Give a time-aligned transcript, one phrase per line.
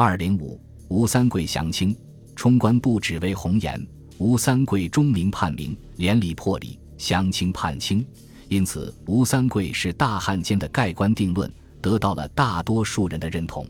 [0.00, 1.92] 二零五吴三桂降清，
[2.36, 3.84] 冲冠不只为红颜，
[4.18, 8.06] 吴三桂忠明叛明，连理破理，降清叛清。
[8.48, 13.66] 因此，吴三桂是大汉奸的盖棺定论，得到了大多数人的认同。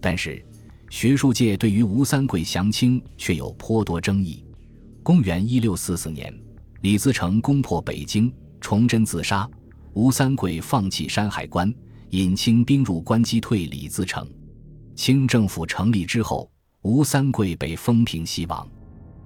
[0.00, 0.42] 但是，
[0.88, 4.42] 学术界对于吴三桂降清却有颇多争议。
[5.02, 6.32] 公元一六四四年，
[6.80, 9.46] 李自成攻破北京，崇祯自杀，
[9.92, 11.70] 吴三桂放弃山海关，
[12.12, 14.26] 引清兵入关击退李自成。
[14.98, 16.50] 清政府成立之后，
[16.82, 18.68] 吴三桂被封平西王。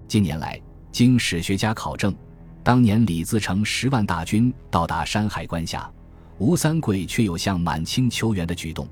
[0.07, 0.61] 近年来，
[0.93, 2.15] 经史学家考证。
[2.63, 5.91] 当年李自成十万大军到达山海关下，
[6.37, 8.87] 吴三桂却有向满清求援的举动，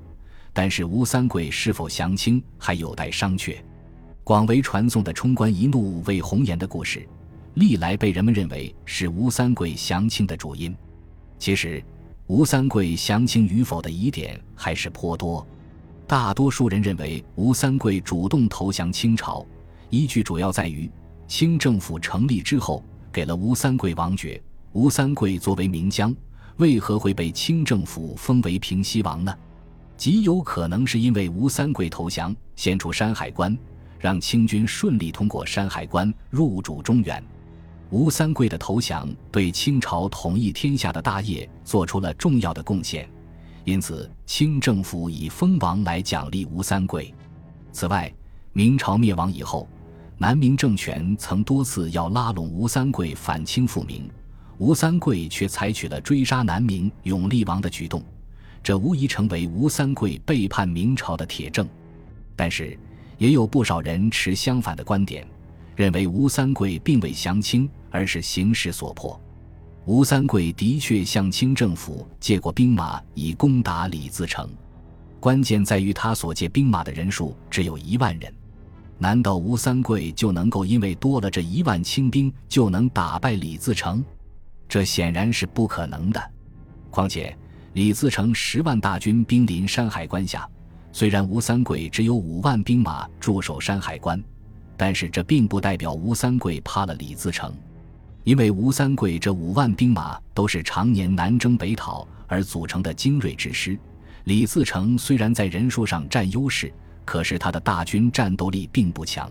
[0.53, 3.55] 但是吴三桂是否降清还有待商榷。
[4.23, 7.07] 广为传颂的冲冠一怒为红颜的故事，
[7.53, 10.75] 历来被人们认为是吴三桂降清的主因。
[11.37, 11.81] 其实，
[12.25, 15.45] 吴三桂降清与否的疑点还是颇多。
[16.11, 19.45] 大多数人认为吴三桂主动投降清朝，
[19.89, 20.91] 依据主要在于
[21.25, 22.83] 清政府成立之后。
[23.13, 24.41] 给了吴三桂王爵。
[24.73, 26.13] 吴三桂作为名将，
[26.57, 29.33] 为何会被清政府封为平西王呢？
[29.95, 33.57] 极有可能是因为吴三桂投降，献出山海关，
[33.97, 37.23] 让清军顺利通过山海关入主中原。
[37.89, 43.09] 吴三桂的投降对清朝统一天下的大业做出了重要的贡献，
[43.63, 47.13] 因此清政府以封王来奖励吴三桂。
[47.71, 48.13] 此外，
[48.53, 49.67] 明朝灭亡以后。
[50.17, 54.07] 南明政权曾多次要拉拢吴三桂反清复明，
[54.59, 58.03] 吴三桂却采取了追杀南明永历王的举动，
[58.61, 61.67] 这无疑成为吴三桂背叛明朝的铁证。
[62.35, 62.77] 但是，
[63.17, 65.25] 也有不少人持相反的观点，
[65.75, 69.19] 认为吴三桂并未降清，而是形势所迫。
[69.85, 74.47] 吴三桂的确向清政府借过兵马以攻打李自成，
[75.19, 78.31] 关键在于他所借兵马的人数只有一万人。
[78.99, 84.05] 难道吴三桂就能够因为多了这一万清兵就能打败李自成？
[84.69, 86.31] 这显然是不可能的。
[86.91, 87.35] 况且
[87.73, 90.47] 李自成十万大军兵临山海关下，
[90.91, 94.23] 虽然吴三桂只有五万兵马驻守山海关，
[94.77, 97.51] 但是这并不代表吴三桂怕了李自成，
[98.23, 103.77] 因为吴三桂这五万兵马都是常年南征北讨而组成的精锐之师。
[104.25, 106.71] 李自成虽然在人数上占优势。
[107.03, 109.29] 可是他的大军战斗力并不强，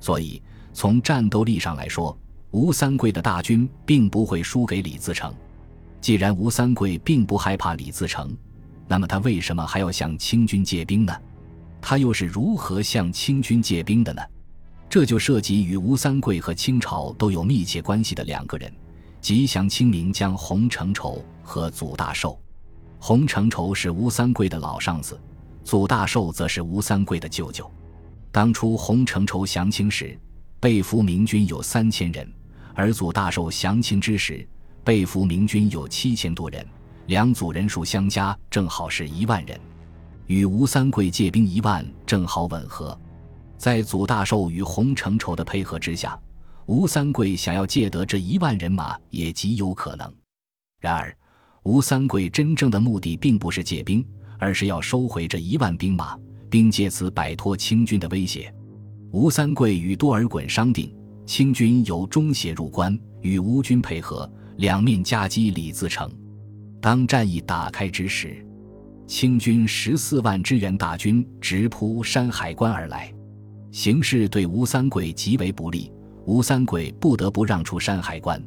[0.00, 0.42] 所以
[0.72, 2.18] 从战斗力上来说，
[2.50, 5.32] 吴三桂的大军并不会输给李自成。
[6.00, 8.34] 既然吴三桂并不害怕李自成，
[8.88, 11.14] 那么他为什么还要向清军借兵呢？
[11.80, 14.22] 他又是如何向清军借兵的呢？
[14.94, 18.72] 这就涉及与吴三桂和清朝都有密切关系的两个人，
[19.20, 22.40] 吉祥清名将洪承畴和祖大寿。
[23.00, 25.20] 洪承畴是吴三桂的老上司。
[25.64, 27.68] 祖大寿则是吴三桂的舅舅。
[28.30, 30.16] 当初洪承畴降清时，
[30.60, 32.24] 被俘明军有三千人；
[32.72, 34.46] 而祖大寿降清之时，
[34.84, 36.64] 被俘明军有七千多人，
[37.06, 39.58] 两组人数相加正好是一万人，
[40.28, 42.96] 与吴三桂借兵一万正好吻合。
[43.56, 46.18] 在祖大寿与洪承畴的配合之下，
[46.66, 50.12] 吴三桂想要借得这一万人马也极有可能。
[50.80, 51.16] 然而，
[51.62, 54.04] 吴三桂真正的目的并不是借兵。
[54.36, 56.18] 而是要收回这一万兵马，
[56.50, 58.52] 并借此摆脱清军的威胁。
[59.10, 60.94] 吴三桂与多尔衮商定，
[61.24, 66.10] 清军由中协入关，与吴军配合，两面夹击李自成。
[66.78, 68.44] 当战役打开之时，
[69.06, 73.13] 清军十四万支援大军直扑山海关而来，
[73.74, 75.90] 形势对吴三桂极为不利。
[76.26, 78.40] 吴三桂不得不让出山海关。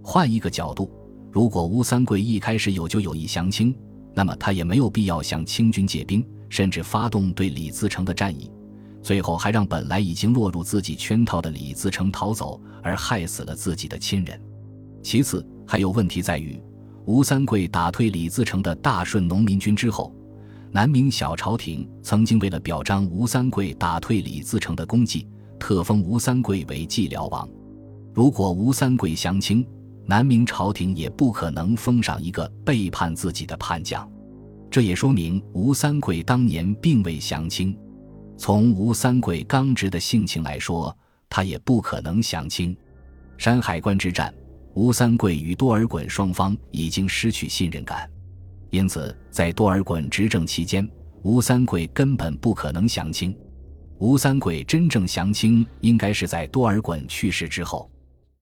[0.00, 0.88] 换一个角度，
[1.32, 3.76] 如果吴三桂一开始有就有意降清，
[4.14, 8.48] 那么他也没有必要向清军借兵，甚至发动对李自成的战役，
[9.02, 14.40] 最后还让本来已经落入自己圈套的李自成逃走，而害死了自己的亲人。
[15.02, 16.62] 其次，还有问题在于，
[17.06, 20.14] 吴三桂打退李自成的大顺农民军之后，
[20.72, 25.26] 南明小朝廷曾经为了表彰吴三桂打退李自成的功绩，
[25.58, 27.48] 特封吴三桂为蓟辽王。
[28.14, 29.66] 如果吴三桂降清，
[30.06, 34.08] 南明朝廷也不可能封赏一个背叛自己的叛将，
[34.70, 37.76] 这也说明吴三桂当年并未降清。
[38.36, 40.96] 从吴三桂刚直的性情来说，
[41.28, 42.76] 他也不可能降清。
[43.36, 44.32] 山海关之战，
[44.74, 48.08] 吴三桂与多尔衮双方已经失去信任感，
[48.70, 50.88] 因此在多尔衮执政期间，
[51.22, 53.36] 吴三桂根本不可能降清。
[53.98, 57.90] 吴三桂真正降清，应该是在多尔衮去世之后。